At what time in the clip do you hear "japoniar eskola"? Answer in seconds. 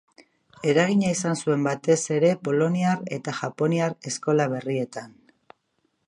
3.41-4.47